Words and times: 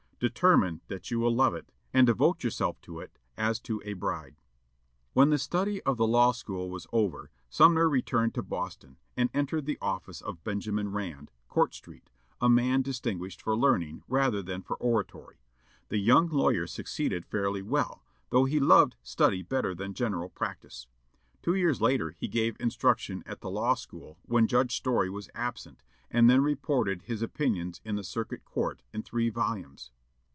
Determine 0.23 0.81
that 0.87 1.09
you 1.09 1.19
will 1.19 1.33
love 1.33 1.55
it, 1.55 1.71
and 1.95 2.05
devote 2.05 2.43
yourself 2.43 2.79
to 2.81 2.99
it 2.99 3.17
as 3.37 3.59
to 3.61 3.81
a 3.83 3.93
bride." 3.93 4.35
When 5.13 5.31
the 5.31 5.39
study 5.39 5.81
at 5.83 5.97
the 5.97 6.05
law 6.05 6.31
school 6.31 6.69
was 6.69 6.85
over, 6.93 7.31
Sumner 7.49 7.89
returned 7.89 8.35
to 8.35 8.43
Boston, 8.43 8.97
and 9.17 9.31
entered 9.33 9.65
the 9.65 9.79
office 9.81 10.21
of 10.21 10.43
Benjamin 10.43 10.91
Rand, 10.91 11.31
Court 11.49 11.73
Street, 11.73 12.11
a 12.39 12.47
man 12.47 12.83
distinguished 12.83 13.41
for 13.41 13.57
learning 13.57 14.03
rather 14.07 14.43
than 14.43 14.61
for 14.61 14.75
oratory. 14.75 15.39
The 15.89 15.97
young 15.97 16.27
lawyer 16.29 16.67
succeeded 16.67 17.25
fairly 17.25 17.63
well, 17.63 18.03
though 18.29 18.45
he 18.45 18.59
loved 18.59 18.97
study 19.01 19.41
better 19.41 19.73
than 19.73 19.95
general 19.95 20.29
practice. 20.29 20.85
Two 21.41 21.55
years 21.55 21.81
later 21.81 22.11
he 22.11 22.27
gave 22.27 22.55
instruction 22.59 23.23
at 23.25 23.41
the 23.41 23.49
law 23.49 23.73
school 23.73 24.19
when 24.27 24.45
Judge 24.45 24.75
Story 24.75 25.09
was 25.09 25.31
absent, 25.33 25.81
and 26.11 26.29
then 26.29 26.41
reported 26.43 27.01
his 27.01 27.23
opinions 27.23 27.81
in 27.83 27.95
the 27.95 28.03
Circuit 28.03 28.45
Court, 28.45 28.83
in 28.93 29.01
three 29.01 29.29
volumes. 29.31 29.89